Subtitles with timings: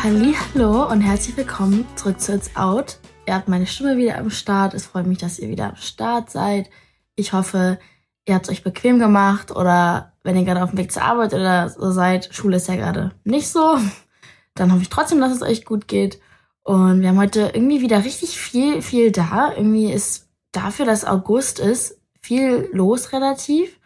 [0.00, 2.98] Hallo und herzlich willkommen zurück zu It's Out.
[3.26, 4.72] Ihr habt meine Stimme wieder am Start.
[4.72, 6.70] Es freut mich, dass ihr wieder am Start seid.
[7.16, 7.80] Ich hoffe,
[8.24, 11.34] ihr habt es euch bequem gemacht oder wenn ihr gerade auf dem Weg zur Arbeit
[11.34, 13.76] oder so seid, Schule ist ja gerade nicht so,
[14.54, 16.20] dann hoffe ich trotzdem, dass es euch gut geht.
[16.62, 19.52] Und wir haben heute irgendwie wieder richtig viel, viel da.
[19.56, 23.80] Irgendwie ist dafür, dass August ist, viel los relativ.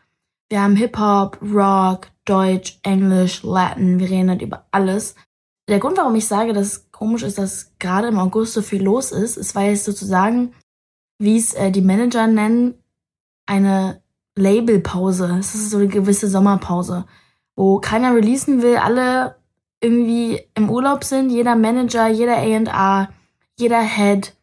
[0.51, 3.99] Wir haben Hip-Hop, Rock, Deutsch, Englisch, Latin.
[3.99, 5.15] Wir reden halt über alles.
[5.69, 8.83] Der Grund, warum ich sage, dass es komisch ist, dass gerade im August so viel
[8.83, 10.55] los ist, ist, weil es sozusagen,
[11.19, 12.75] wie es äh, die Manager nennen,
[13.47, 14.03] eine
[14.37, 15.37] Labelpause.
[15.39, 17.05] Es ist so eine gewisse Sommerpause,
[17.55, 19.37] wo keiner releasen will, alle
[19.81, 23.09] irgendwie im Urlaub sind, jeder Manager, jeder A&R,
[23.59, 24.35] jeder Head,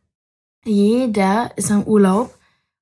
[0.66, 2.34] jeder ist im Urlaub.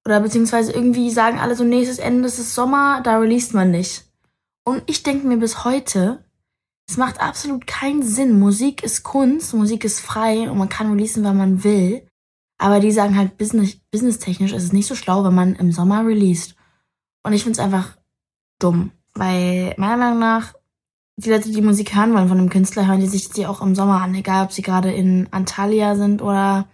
[0.05, 4.05] Oder beziehungsweise irgendwie sagen alle so, nächstes Ende ist Sommer, da released man nicht.
[4.63, 6.23] Und ich denke mir bis heute,
[6.87, 8.39] es macht absolut keinen Sinn.
[8.39, 12.07] Musik ist Kunst, Musik ist frei und man kann releasen, wann man will.
[12.57, 16.05] Aber die sagen halt, business, businesstechnisch ist es nicht so schlau, wenn man im Sommer
[16.05, 16.55] released.
[17.23, 17.97] Und ich finde es einfach
[18.57, 18.91] dumm.
[19.13, 20.53] Weil meiner Meinung nach,
[21.17, 23.75] die Leute, die Musik hören wollen von einem Künstler, hören die sich die auch im
[23.75, 26.67] Sommer an, egal ob sie gerade in Antalya sind oder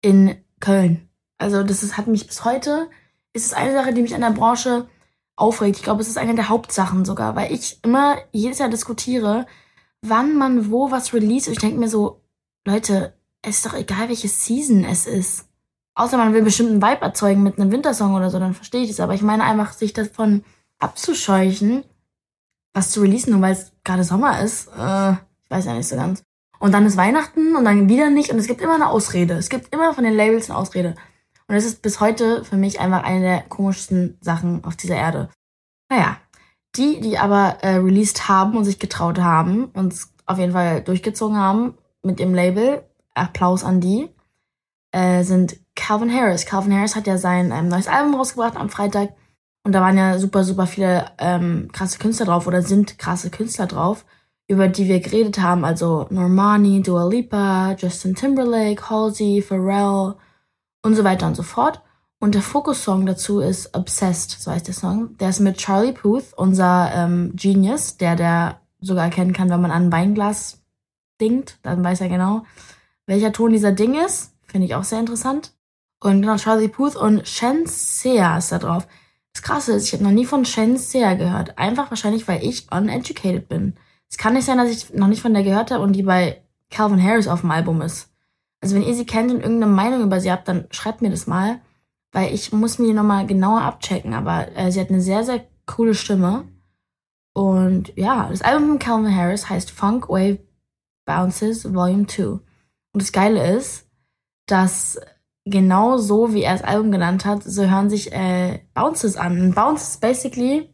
[0.00, 1.08] in Köln.
[1.38, 2.88] Also das ist, hat mich bis heute,
[3.32, 4.88] ist es eine Sache, die mich an der Branche
[5.36, 5.76] aufregt.
[5.76, 9.46] Ich glaube, es ist eine der Hauptsachen sogar, weil ich immer jedes Jahr diskutiere,
[10.02, 11.48] wann man wo was release.
[11.48, 12.22] Und ich denke mir so,
[12.64, 15.48] Leute, es ist doch egal, welche Season es ist.
[15.94, 18.88] Außer man will bestimmt einen Vibe erzeugen mit einem Wintersong oder so, dann verstehe ich
[18.88, 19.00] das.
[19.00, 20.44] Aber ich meine einfach, sich davon
[20.78, 21.84] abzuscheuchen,
[22.72, 24.68] was zu releasen, nur weil es gerade Sommer ist.
[24.68, 26.22] Äh, ich weiß ja nicht so ganz.
[26.58, 28.30] Und dann ist Weihnachten und dann wieder nicht.
[28.30, 29.34] Und es gibt immer eine Ausrede.
[29.34, 30.94] Es gibt immer von den Labels eine Ausrede.
[31.48, 35.28] Und es ist bis heute für mich einfach eine der komischsten Sachen auf dieser Erde.
[35.90, 36.16] Naja,
[36.76, 39.94] die, die aber äh, released haben und sich getraut haben und
[40.26, 42.82] auf jeden Fall durchgezogen haben mit dem Label,
[43.14, 44.08] Applaus an die,
[44.92, 46.46] äh, sind Calvin Harris.
[46.46, 49.10] Calvin Harris hat ja sein ähm, neues Album rausgebracht am Freitag.
[49.64, 53.66] Und da waren ja super, super viele ähm, krasse Künstler drauf oder sind krasse Künstler
[53.66, 54.04] drauf,
[54.46, 55.64] über die wir geredet haben.
[55.64, 60.16] Also Normani, Dua Lipa, Justin Timberlake, Halsey, Pharrell,
[60.84, 61.80] und so weiter und so fort.
[62.20, 65.16] Und der Fokussong dazu ist Obsessed, so heißt der Song.
[65.18, 69.70] Der ist mit Charlie Puth, unser ähm, Genius, der der sogar erkennen kann, wenn man
[69.70, 70.62] an ein Weinglas
[71.20, 71.58] dingt.
[71.62, 72.44] Dann weiß er genau,
[73.06, 74.32] welcher Ton dieser Ding ist.
[74.46, 75.52] Finde ich auch sehr interessant.
[76.00, 78.86] Und genau, Charlie Puth und Shen Sea ist da drauf.
[79.32, 81.58] Das Krasse ist, ich habe noch nie von Shen Sea gehört.
[81.58, 83.74] Einfach wahrscheinlich, weil ich uneducated bin.
[84.08, 86.42] Es kann nicht sein, dass ich noch nicht von der gehört habe und die bei
[86.70, 88.13] Calvin Harris auf dem Album ist.
[88.64, 91.26] Also wenn ihr sie kennt und irgendeine Meinung über sie habt, dann schreibt mir das
[91.26, 91.60] mal,
[92.12, 94.14] weil ich muss mir die nochmal genauer abchecken.
[94.14, 96.48] Aber äh, sie hat eine sehr, sehr coole Stimme.
[97.34, 100.38] Und ja, das Album von Calvin Harris heißt Funk Wave
[101.04, 102.22] Bounces Volume 2.
[102.24, 102.42] Und
[102.94, 103.86] das Geile ist,
[104.46, 104.98] dass
[105.44, 109.52] genau so, wie er das Album genannt hat, so hören sich äh, Bounces an.
[109.52, 110.70] Bounces ist basically,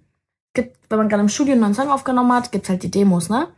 [0.55, 3.31] gibt, wenn man gerade im Studio einen neuen Song aufgenommen hat, gibt's halt die Demos,
[3.31, 3.49] ne?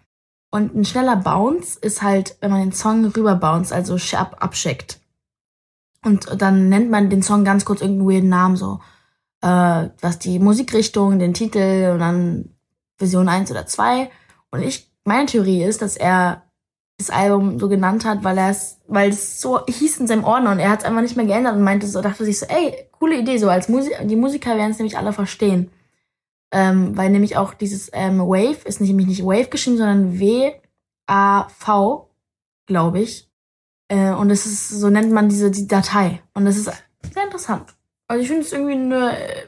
[0.53, 5.01] Und ein schneller Bounce ist halt, wenn man den Song rüber bounce, also ab, abschickt.
[6.05, 8.81] Und dann nennt man den Song ganz kurz irgendeinen weirden Namen, so,
[9.41, 12.51] äh, was die Musikrichtung, den Titel und dann
[12.99, 14.11] Version 1 oder 2.
[14.51, 16.43] Und ich, meine Theorie ist, dass er
[16.99, 20.53] das Album so genannt hat, weil er es, weil es so hieß in seinem Ordner
[20.53, 22.91] und er hat es einfach nicht mehr geändert und meinte so, dachte sich so, ey,
[22.93, 25.71] coole Idee, so als Musik, die Musiker werden es nämlich alle verstehen.
[26.53, 32.11] Ähm, weil nämlich auch dieses ähm, Wave ist nämlich nicht Wave geschrieben, sondern W-A-V,
[32.67, 33.31] glaube ich.
[33.89, 36.23] Äh, und das ist, so nennt man diese die Datei.
[36.35, 36.71] Und das ist
[37.13, 37.75] sehr interessant.
[38.07, 39.47] Also ich finde es irgendwie eine äh,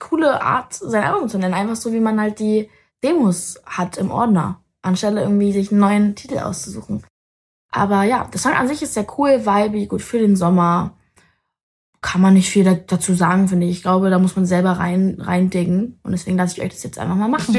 [0.00, 1.54] coole Art, sein Album zu nennen.
[1.54, 2.68] Einfach so, wie man halt die
[3.04, 7.04] Demos hat im Ordner, anstelle irgendwie sich einen neuen Titel auszusuchen.
[7.70, 10.96] Aber ja, das Song an sich ist sehr cool, vibey, gut für den Sommer
[12.14, 13.72] kann man nicht viel dazu sagen, finde ich.
[13.72, 15.98] Ich glaube, da muss man selber rein, rein diggen.
[16.04, 17.52] Und deswegen lasse ich euch das jetzt einfach mal machen.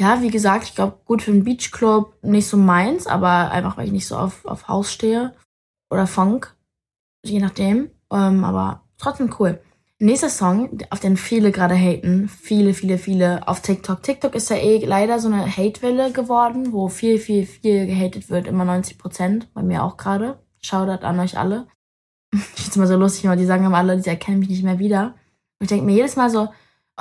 [0.00, 3.86] Ja, wie gesagt, ich glaube, gut für einen Beachclub nicht so meins, aber einfach, weil
[3.86, 5.32] ich nicht so auf, auf Haus stehe.
[5.92, 6.56] Oder Funk.
[7.24, 7.92] Je nachdem.
[8.12, 9.60] Ähm, aber trotzdem cool.
[10.02, 14.02] Nächster Song, auf den viele gerade haten, viele, viele, viele auf TikTok.
[14.02, 18.46] TikTok ist ja eh leider so eine Hate-Welle geworden, wo viel, viel, viel gehatet wird,
[18.46, 20.42] immer 90 Prozent, bei mir auch gerade.
[20.62, 21.66] Shoutout an euch alle.
[22.32, 24.78] Ich find's immer so lustig, weil die sagen immer alle, die erkennen mich nicht mehr
[24.78, 25.16] wieder.
[25.58, 26.48] Und ich denke mir jedes Mal so,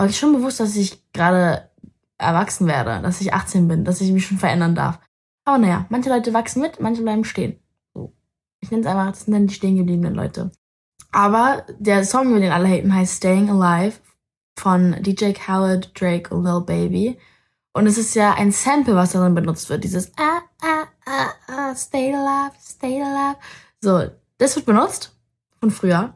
[0.06, 1.70] ich schon bewusst, dass ich gerade
[2.18, 5.00] erwachsen werde, dass ich 18 bin, dass ich mich schon verändern darf.
[5.46, 7.62] Aber naja, manche Leute wachsen mit, manche bleiben stehen.
[7.94, 8.14] So,
[8.60, 10.52] Ich nenne es einfach, das sind dann die stehen gebliebenen Leute.
[11.12, 13.98] Aber der Song, über den alle haten, heißt Staying Alive
[14.58, 17.18] von DJ Khaled, Drake und Lil Baby.
[17.74, 19.84] Und es ist ja ein Sample, was darin benutzt wird.
[19.84, 23.38] Dieses ah, ah, ah, ah, stay alive, stay alive.
[23.82, 25.16] So, das wird benutzt
[25.60, 26.14] von früher.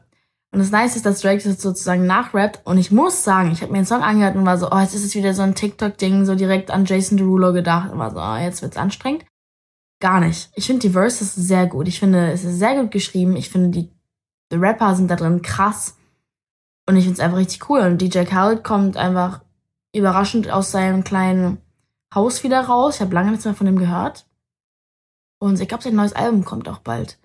[0.52, 2.64] Und das Nice ist, dass Drake das sozusagen nachrappt.
[2.64, 4.94] Und ich muss sagen, ich habe mir den Song angehört und war so, oh, jetzt
[4.94, 7.90] ist es wieder so ein TikTok-Ding, so direkt an Jason Derulo gedacht.
[7.90, 9.24] Und war so, oh, jetzt wird's anstrengend.
[10.00, 10.50] Gar nicht.
[10.54, 11.88] Ich finde die Verses sehr gut.
[11.88, 13.36] Ich finde, es ist sehr gut geschrieben.
[13.36, 13.93] Ich finde, die, die
[14.56, 15.96] Rapper sind da drin krass.
[16.86, 17.80] Und ich finde es einfach richtig cool.
[17.80, 19.40] Und DJ Khaled kommt einfach
[19.94, 21.58] überraschend aus seinem kleinen
[22.14, 22.96] Haus wieder raus.
[22.96, 24.26] Ich habe lange nichts mehr von ihm gehört.
[25.38, 27.18] Und ich glaube, sein neues Album kommt auch bald.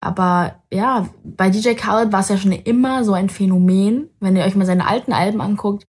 [0.00, 4.44] Aber ja, bei DJ Khaled war es ja schon immer so ein Phänomen, wenn ihr
[4.44, 5.86] euch mal seine alten Alben anguckt,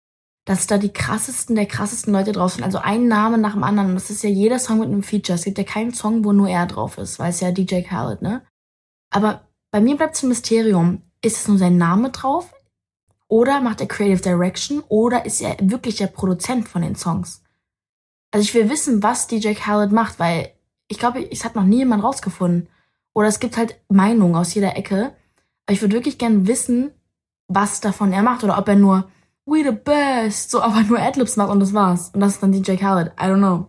[0.45, 2.63] dass da die krassesten der krassesten Leute drauf sind.
[2.63, 3.89] Also ein Name nach dem anderen.
[3.89, 5.37] Und das ist ja jeder Song mit einem Feature.
[5.37, 8.21] Es gibt ja keinen Song, wo nur er drauf ist, weil es ja DJ Khaled,
[8.21, 8.41] ne?
[9.11, 11.01] Aber bei mir bleibt es ein Mysterium.
[11.21, 12.53] Ist es nur sein Name drauf?
[13.27, 14.83] Oder macht er Creative Direction?
[14.89, 17.44] Oder ist er wirklich der Produzent von den Songs?
[18.31, 20.51] Also ich will wissen, was DJ Khaled macht, weil
[20.88, 22.68] ich glaube, es hat noch nie jemand rausgefunden.
[23.13, 25.15] Oder es gibt halt Meinungen aus jeder Ecke.
[25.65, 26.91] Aber ich würde wirklich gern wissen,
[27.47, 28.44] was davon er macht.
[28.44, 29.09] Oder ob er nur
[29.45, 32.09] We the best, so aber nur Adlibs macht und das war's.
[32.09, 33.13] Und das ist dann DJ Khaled.
[33.19, 33.68] I don't know.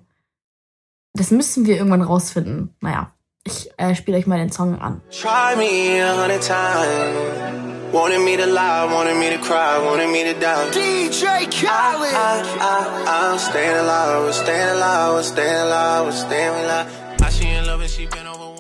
[1.14, 2.74] Das müssen wir irgendwann rausfinden.
[2.80, 5.00] Naja, ich äh, spiele euch mal den Song an.
[5.10, 7.92] Try me a hundred times.
[7.92, 10.70] Wanted me to lie, wanted me to cry, wanted me to die.
[10.70, 12.14] DJ Khaled.
[12.14, 16.86] I, I, I, I'm staying alive, staying alive, staying alive, staying alive.
[17.20, 18.52] I she in love and she been over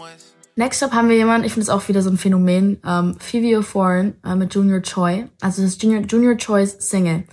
[0.54, 3.62] Next up haben wir jemanden, ich finde es auch wieder so ein Phänomen, ähm, Fivio
[3.62, 5.24] Foreign äh, mit Junior Choi.
[5.40, 7.24] Also das Junior, Junior Choi's Single.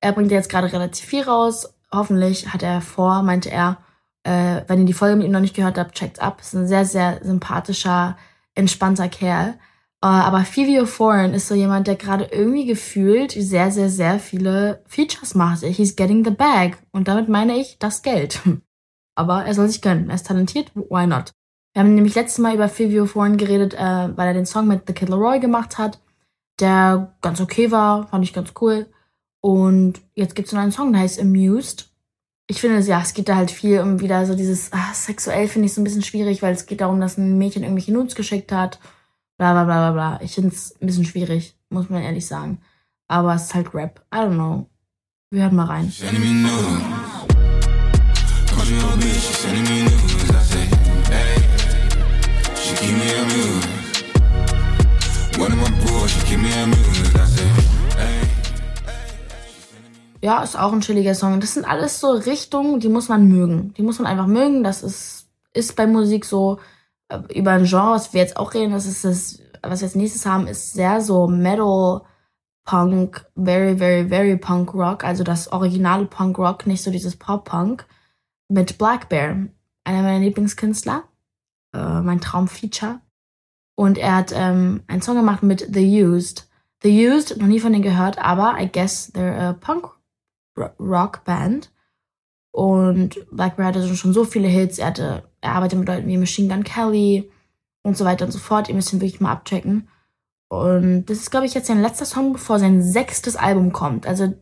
[0.00, 1.74] Er bringt jetzt gerade relativ viel raus.
[1.92, 3.83] Hoffentlich hat er vor, meinte er,
[4.24, 6.40] äh, wenn ihr die Folge mit ihm noch nicht gehört habt, checkt ab.
[6.40, 8.16] Ist ein sehr, sehr sympathischer,
[8.54, 9.50] entspannter Kerl.
[10.02, 14.82] Äh, aber Fivio Foreign ist so jemand, der gerade irgendwie gefühlt sehr, sehr, sehr viele
[14.86, 15.62] Features macht.
[15.62, 16.78] He's getting the bag.
[16.92, 18.40] Und damit meine ich das Geld.
[19.14, 20.08] aber er soll sich gönnen.
[20.08, 21.32] Er ist talentiert, why not?
[21.72, 24.82] Wir haben nämlich letztes Mal über Fivio vorhin geredet, äh, weil er den Song mit
[24.86, 26.00] The Kid Leroy gemacht hat,
[26.60, 28.86] der ganz okay war, fand ich ganz cool.
[29.40, 31.93] Und jetzt gibt's noch einen Song, der heißt Amused.
[32.46, 35.66] Ich finde, ja, es geht da halt viel um wieder so dieses, ah, sexuell finde
[35.66, 38.52] ich so ein bisschen schwierig, weil es geht darum, dass ein Mädchen irgendwelche Nudes geschickt
[38.52, 38.80] hat.
[39.38, 40.20] Bla bla bla bla bla.
[40.22, 42.60] Ich finde es ein bisschen schwierig, muss man ehrlich sagen.
[43.08, 44.04] Aber es ist halt Rap.
[44.12, 44.68] I don't know.
[45.30, 45.92] Wir hören mal rein.
[60.24, 61.38] Ja, ist auch ein chilliger Song.
[61.38, 63.74] Das sind alles so Richtungen, die muss man mögen.
[63.74, 64.64] Die muss man einfach mögen.
[64.64, 66.60] Das ist, ist bei Musik so
[67.10, 68.72] äh, über ein Genre, was wir jetzt auch reden.
[68.72, 72.00] Das ist das, was wir als nächstes haben, ist sehr so Metal,
[72.64, 75.04] Punk, very, very, very Punk Rock.
[75.04, 77.84] Also das originale Punk Rock, nicht so dieses Pop Punk.
[78.48, 79.48] Mit Black Bear,
[79.84, 81.02] einer meiner Lieblingskünstler
[81.74, 83.00] äh, mein Traumfeature.
[83.74, 86.48] Und er hat ähm, einen Song gemacht mit The Used.
[86.82, 89.90] The Used, noch nie von denen gehört, aber I guess they're a Punk
[90.56, 91.70] Rock Band.
[92.52, 94.78] Und Blackbear hatte schon so viele Hits.
[94.78, 97.30] Er, hatte, er arbeitet mit Leuten wie Machine Gun Kelly
[97.82, 98.68] und so weiter und so fort.
[98.68, 99.88] Ihr müsst ihn wirklich mal abchecken.
[100.48, 104.06] Und das ist, glaube ich, jetzt sein letzter Song, bevor sein sechstes Album kommt.
[104.06, 104.34] Also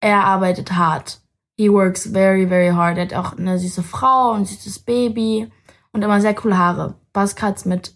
[0.00, 1.20] er arbeitet hart.
[1.58, 2.96] He works very, very hard.
[2.96, 5.50] Er hat auch eine süße Frau und ein süßes Baby
[5.92, 6.94] und immer sehr coole Haare.
[7.12, 7.94] Buzzcuts mit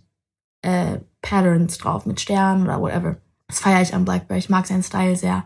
[0.63, 3.17] äh, Patterns drauf, mit Sternen oder whatever.
[3.47, 4.39] Das feiere ich an Blackberry.
[4.39, 5.45] Ich mag seinen Style sehr.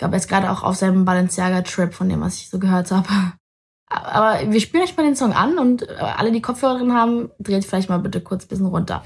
[0.00, 2.90] Ich glaube, er ist gerade auch auf seinem Balenciaga-Trip, von dem, was ich so gehört
[2.90, 3.06] habe.
[3.86, 7.28] Aber wir spielen euch mal den Song an und äh, alle, die Kopfhörer drin haben,
[7.38, 9.04] dreht vielleicht mal bitte kurz ein bisschen runter.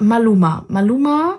[0.00, 0.64] Maluma.
[0.66, 1.38] Maluma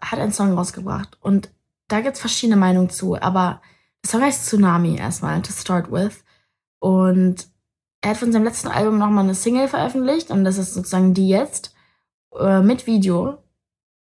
[0.00, 1.50] hat einen Song rausgebracht und
[1.88, 3.60] da gibt's verschiedene Meinungen zu, aber
[4.06, 6.24] Song heißt Tsunami erstmal, to start with.
[6.78, 7.48] Und
[8.02, 11.28] er hat von seinem letzten Album nochmal eine Single veröffentlicht und das ist sozusagen die
[11.28, 11.74] jetzt
[12.38, 13.38] äh, mit Video.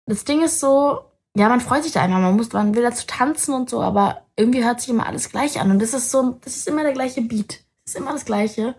[0.04, 1.00] Das Ding ist so,
[1.34, 4.22] ja, man freut sich da einfach, man muss, man will dazu tanzen und so, aber
[4.36, 6.92] irgendwie hört sich immer alles gleich an und das ist so, das ist immer der
[6.92, 7.64] gleiche Beat.
[7.84, 8.74] Das ist immer das gleiche.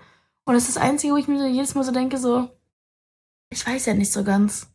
[0.45, 2.49] Und das ist das Einzige, wo ich mir jedes Mal so denke, so,
[3.49, 4.67] ich weiß ja nicht so ganz.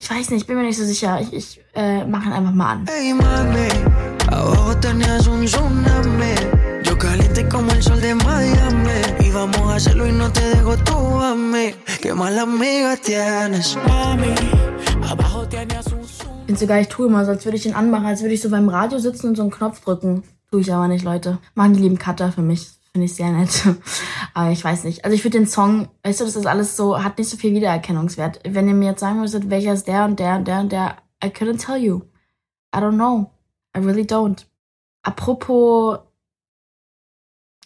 [0.00, 1.20] Ich weiß nicht, bin mir nicht so sicher.
[1.20, 2.86] Ich, ich äh, mache ihn einfach mal an.
[2.88, 3.68] Hey, mami,
[4.32, 6.34] abajo tenías un tsunami.
[6.84, 9.00] Yo caliente como el sol de Miami.
[9.20, 11.74] Y vamos a hacerlo y no te dejo tú a mí.
[12.00, 13.76] Qué mala amiga tienes.
[13.86, 14.34] Mami.
[16.52, 18.50] bin sogar, ich tue immer so, als würde ich den anmachen, als würde ich so
[18.50, 20.22] beim Radio sitzen und so einen Knopf drücken.
[20.50, 21.38] Tue ich aber nicht, Leute.
[21.54, 22.68] Machen die lieben Cutter für mich.
[22.92, 23.62] Finde ich sehr nett.
[24.34, 25.02] aber ich weiß nicht.
[25.02, 27.54] Also ich würde den Song, weißt du, das ist alles so, hat nicht so viel
[27.54, 28.40] Wiedererkennungswert.
[28.46, 30.96] Wenn ihr mir jetzt sagen müsstet, welcher ist der und der und der und der,
[31.24, 32.02] I couldn't tell you.
[32.74, 33.30] I don't know.
[33.76, 34.44] I really don't.
[35.02, 35.98] Apropos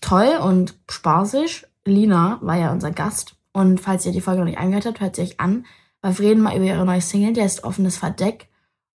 [0.00, 3.36] toll und spaßig, Lina war ja unser Gast.
[3.52, 5.66] Und falls ihr die Folge noch nicht angehört habt, hört sie euch an.
[6.02, 8.48] Weil wir reden mal über ihre neue Single, der ist Offenes Verdeck.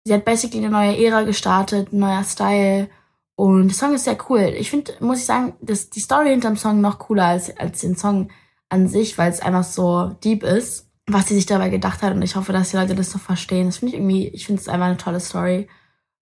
[0.03, 2.89] Sie hat basically eine neue Ära gestartet, ein neuer Style.
[3.35, 4.53] Und der Song ist sehr cool.
[4.57, 7.95] Ich finde, muss ich sagen, dass die Story hinterm Song noch cooler als, als den
[7.95, 8.29] Song
[8.69, 12.13] an sich, weil es einfach so deep ist, was sie sich dabei gedacht hat.
[12.13, 13.67] Und ich hoffe, dass die Leute das so verstehen.
[13.67, 15.67] Das finde ich irgendwie, ich finde es einfach eine tolle Story.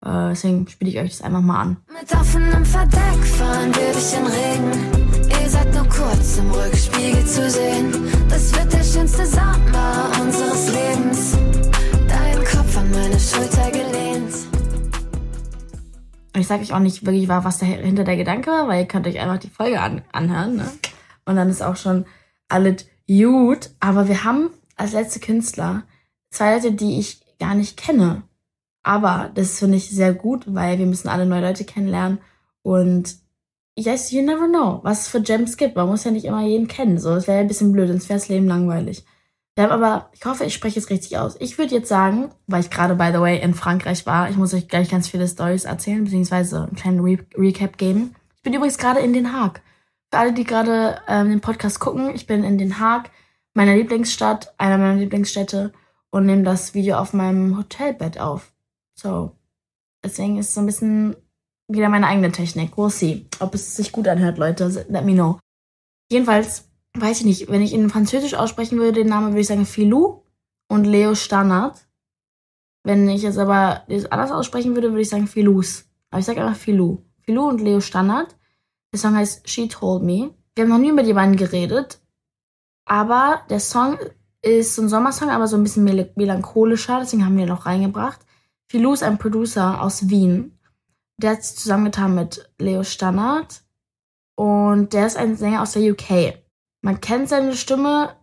[0.05, 1.77] Äh, deswegen spiele ich euch das einfach mal an.
[1.87, 5.41] Mit offenem Verdeck fahren wir durch den Regen.
[5.41, 7.93] Ihr seid nur kurz im Rückspiegel zu sehen.
[8.29, 11.37] Das wird der schönste Sommer unseres Lebens
[12.87, 14.33] an meine Schulter gelehnt.
[16.33, 19.07] Und ich sage euch auch nicht wirklich, was dahinter der Gedanke war, weil ihr könnt
[19.07, 20.57] euch einfach die Folge an, anhören.
[20.57, 20.71] Ne?
[21.25, 22.05] Und dann ist auch schon
[22.47, 23.71] alles gut.
[23.79, 25.83] Aber wir haben als letzte Künstler
[26.29, 28.23] zwei Leute, die ich gar nicht kenne.
[28.87, 32.19] Aber das finde ich sehr gut, weil wir müssen alle neue Leute kennenlernen.
[32.61, 33.17] Und
[33.77, 35.75] yes, you never know, was es für Gems gibt.
[35.75, 36.97] Man muss ja nicht immer jeden kennen.
[36.97, 39.03] So, das wäre ein bisschen blöd, sonst wäre das Leben langweilig.
[39.55, 41.35] Wir haben aber, ich hoffe, ich spreche es richtig aus.
[41.41, 44.53] Ich würde jetzt sagen, weil ich gerade, by the way, in Frankreich war, ich muss
[44.53, 48.15] euch gleich ganz viele Stories erzählen, beziehungsweise einen kleinen Re Recap geben.
[48.37, 49.61] Ich bin übrigens gerade in Den Haag.
[50.13, 53.11] Für alle, die gerade ähm, den Podcast gucken, ich bin in Den Haag,
[53.53, 55.73] meiner Lieblingsstadt, einer meiner Lieblingsstädte,
[56.09, 58.53] und nehme das Video auf meinem Hotelbett auf.
[58.99, 59.35] So.
[60.03, 61.15] Deswegen ist es so ein bisschen
[61.67, 62.73] wieder meine eigene Technik.
[62.73, 63.27] We'll see.
[63.39, 64.85] Ob es sich gut anhört, Leute.
[64.89, 65.39] Let me know.
[66.11, 69.65] Jedenfalls weiß ich nicht, wenn ich ihn Französisch aussprechen würde, den Namen würde ich sagen
[69.65, 70.23] Filou
[70.69, 71.87] und Leo Standard.
[72.83, 75.85] Wenn ich es aber anders aussprechen würde, würde ich sagen Filous.
[76.09, 77.03] Aber ich sage einfach Filou.
[77.21, 78.35] Filou und Leo Standard.
[78.93, 80.33] Der Song heißt She Told Me.
[80.55, 81.99] Wir haben noch nie über die beiden geredet.
[82.85, 83.99] Aber der Song
[84.41, 86.99] ist so ein Sommersong, aber so ein bisschen mel melancholischer.
[87.01, 88.21] Deswegen haben wir ihn noch reingebracht.
[88.69, 90.57] Filou ist ein Producer aus Wien.
[91.17, 93.63] Der hat sich zusammengetan mit Leo Standard.
[94.35, 96.35] Und der ist ein Sänger aus der UK.
[96.81, 98.15] Man kennt seine Stimme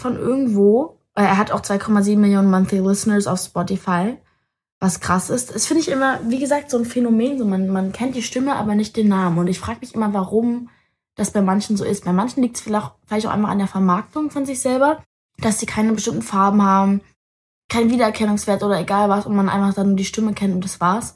[0.00, 1.00] von irgendwo.
[1.14, 4.18] Er hat auch 2,7 Millionen Monthly Listeners auf Spotify,
[4.78, 5.52] was krass ist.
[5.52, 7.38] Das finde ich immer, wie gesagt, so ein Phänomen.
[7.38, 9.38] So man, man kennt die Stimme, aber nicht den Namen.
[9.38, 10.68] Und ich frage mich immer, warum
[11.16, 12.04] das bei manchen so ist.
[12.04, 15.02] Bei manchen liegt es vielleicht, vielleicht auch einmal an der Vermarktung von sich selber,
[15.38, 17.00] dass sie keine bestimmten Farben haben,
[17.68, 20.80] keinen Wiedererkennungswert oder egal was und man einfach dann nur die Stimme kennt und das
[20.80, 21.14] war's.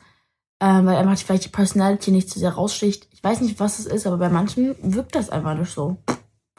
[0.60, 3.08] Ähm, weil einfach vielleicht die Personality nicht zu sehr raussticht.
[3.10, 5.96] Ich weiß nicht, was es ist, aber bei manchen wirkt das einfach nicht so.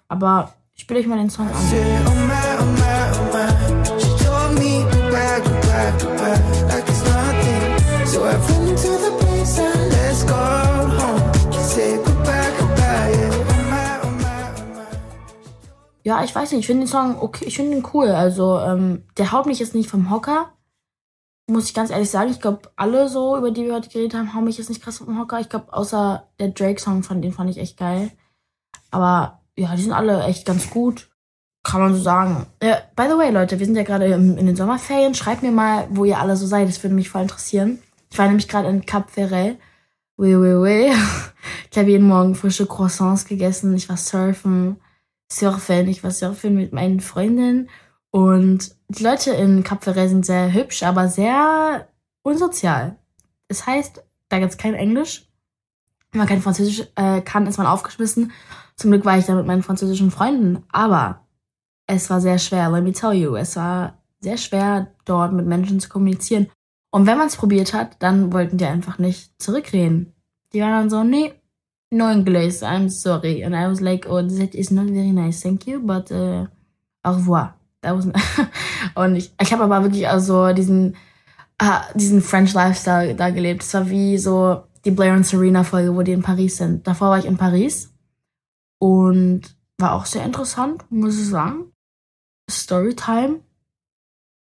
[0.10, 2.23] Aber ich spiele euch mal den Song an.
[16.04, 18.10] Ja, ich weiß nicht, ich finde den Song okay, ich finde ihn cool.
[18.10, 20.54] Also, ähm, der haut mich jetzt nicht vom Hocker.
[21.50, 22.32] Muss ich ganz ehrlich sagen.
[22.32, 25.00] Ich glaube, alle so, über die wir heute geredet haben, hauen mich jetzt nicht krass
[25.00, 25.40] vom Hocker.
[25.40, 28.12] Ich glaube, außer der Drake-Song, von den fand ich echt geil.
[28.92, 31.10] Aber ja, die sind alle echt ganz gut.
[31.64, 32.46] Kann man so sagen.
[32.60, 35.16] Äh, by the way, Leute, wir sind ja gerade in den Sommerferien.
[35.16, 36.68] Schreibt mir mal, wo ihr alle so seid.
[36.68, 37.80] Das würde mich voll interessieren.
[38.12, 39.58] Ich war nämlich gerade in Cap Ferret.
[40.18, 40.92] Oui, oui, oui.
[41.72, 43.76] Ich habe jeden Morgen frische Croissants gegessen.
[43.76, 44.80] Ich war surfen,
[45.36, 45.88] surfen.
[45.88, 47.70] Ich war surfen mit meinen Freundinnen.
[48.12, 51.88] Und die Leute in Cap Ferret sind sehr hübsch, aber sehr
[52.22, 52.98] unsozial.
[53.48, 55.28] Das heißt, da gibt's kein Englisch.
[56.12, 58.32] Wenn man kein Französisch äh, kann, ist man aufgeschmissen.
[58.76, 61.22] Zum Glück war ich da mit meinen französischen Freunden, aber
[61.88, 63.36] es war sehr schwer, let me tell you.
[63.36, 66.50] Es war sehr schwer, dort mit Menschen zu kommunizieren.
[66.92, 70.14] Und wenn man es probiert hat, dann wollten die einfach nicht zurückreden.
[70.54, 71.34] Die waren dann so, nee,
[71.94, 73.44] no English, I'm sorry.
[73.44, 76.48] And I was like, oh, that is not very nice, thank you, but uh,
[77.06, 77.56] au revoir.
[77.82, 78.08] That was
[78.96, 80.96] und ich, ich habe aber wirklich also diesen,
[81.62, 83.64] uh, diesen French Lifestyle da gelebt.
[83.64, 86.88] Es war wie so die Blair und Serena Folge, wo die in Paris sind.
[86.88, 87.94] Davor war ich in Paris
[88.80, 91.72] und war auch sehr interessant, muss ich sagen.
[92.50, 93.42] Storytime.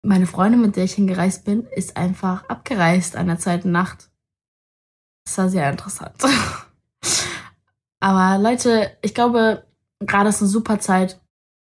[0.02, 4.10] Meine Freundin, mit der ich hingereist bin, ist einfach abgereist an der zweiten Nacht.
[5.24, 6.14] Das war sehr interessant.
[8.08, 9.64] Aber Leute, ich glaube,
[10.00, 11.20] gerade ist eine super Zeit,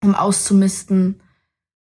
[0.03, 1.21] um auszumisten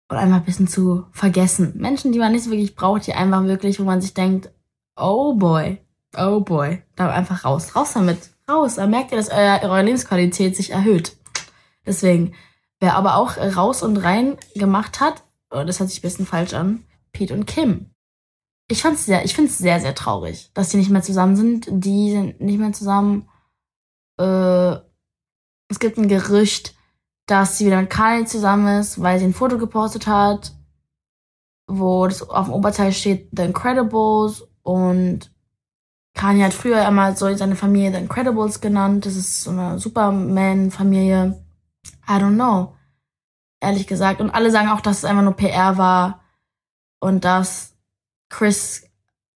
[0.09, 1.75] und einfach ein bisschen zu vergessen.
[1.77, 4.51] Menschen, die man nicht wirklich braucht, die einfach wirklich, wo man sich denkt,
[4.97, 5.81] oh boy,
[6.19, 8.75] oh boy, da einfach raus, raus damit raus.
[8.75, 11.17] Da merkt ihr, dass eure Lebensqualität sich erhöht.
[11.87, 12.35] Deswegen,
[12.81, 16.55] wer aber auch raus und rein gemacht hat, oh, das hört sich ein bisschen falsch
[16.55, 17.93] an, Pete und Kim.
[18.67, 21.69] Ich fand's sehr, ich finde es sehr, sehr traurig, dass die nicht mehr zusammen sind.
[21.71, 23.29] Die sind nicht mehr zusammen.
[24.21, 24.81] Äh,
[25.69, 26.75] es gibt ein Gerücht,
[27.27, 30.53] dass sie wieder mit Kanye zusammen ist, weil sie ein Foto gepostet hat,
[31.67, 35.33] wo das auf dem Oberteil steht The Incredibles und
[36.15, 39.07] Kanye hat früher immer so seine Familie The Incredibles genannt.
[39.07, 41.43] Das ist so eine Superman-Familie.
[42.09, 42.75] I don't know.
[43.61, 44.21] Ehrlich gesagt.
[44.21, 46.21] Und alle sagen auch, dass es einfach nur PR war
[46.99, 47.77] und dass
[48.29, 48.91] Chris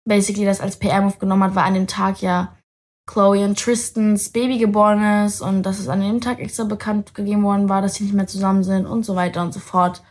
[0.05, 2.57] basically das als PR-Move genommen hat, weil an dem Tag ja
[3.06, 7.42] Chloe und Tristans Baby geboren ist und dass es an dem Tag extra bekannt gegeben
[7.42, 10.02] worden war, dass sie nicht mehr zusammen sind und so weiter und so fort.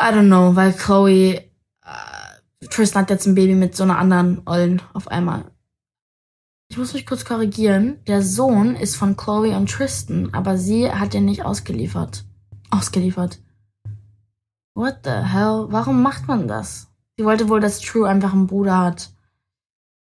[0.00, 4.42] I don't know, weil Chloe, äh, Tristan hat jetzt ein Baby mit so einer anderen
[4.46, 5.44] Ollen auf einmal.
[6.68, 8.02] Ich muss mich kurz korrigieren.
[8.06, 12.24] Der Sohn ist von Chloe und Tristan, aber sie hat ihn nicht ausgeliefert.
[12.70, 13.38] Ausgeliefert.
[14.74, 15.66] What the hell?
[15.68, 16.88] Warum macht man das?
[17.16, 19.12] Sie wollte wohl, dass True einfach einen Bruder hat.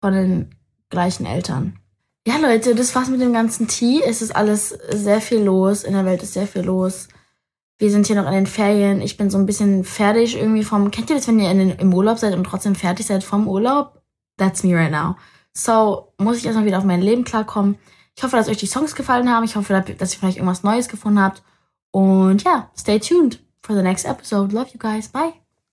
[0.00, 0.54] Von den
[0.90, 1.79] gleichen Eltern.
[2.30, 4.00] Ja, Leute, das war's mit dem ganzen Tee.
[4.06, 5.82] Es ist alles sehr viel los.
[5.82, 7.08] In der Welt ist sehr viel los.
[7.76, 9.00] Wir sind hier noch in den Ferien.
[9.00, 10.92] Ich bin so ein bisschen fertig irgendwie vom.
[10.92, 13.49] Kennt ihr das, wenn ihr in den, im Urlaub seid und trotzdem fertig seid vom
[13.49, 14.00] Urlaub?
[14.37, 15.16] That's me right now.
[15.52, 17.78] So muss ich erstmal wieder auf mein Leben klarkommen.
[18.16, 19.44] Ich hoffe, dass euch die Songs gefallen haben.
[19.44, 21.42] Ich hoffe, dass ihr vielleicht irgendwas Neues gefunden habt.
[21.90, 24.54] Und ja, stay tuned for the next episode.
[24.54, 25.08] Love you guys.
[25.08, 25.39] Bye.